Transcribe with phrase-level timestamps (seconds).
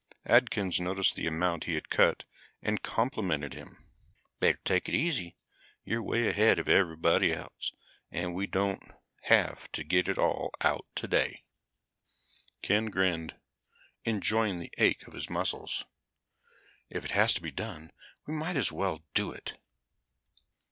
[0.25, 2.25] Atkins noticed the amount he had cut
[2.63, 3.85] and complimented him.
[4.39, 5.35] "Better take it easy.
[5.83, 7.71] You're way ahead of everybody else,
[8.09, 8.81] and we don't
[9.25, 11.43] have to get it all out today."
[12.63, 13.35] Ken grinned,
[14.03, 15.85] enjoying the aches of his muscles.
[16.89, 17.91] "If it has to be done
[18.25, 19.59] we might as well do it."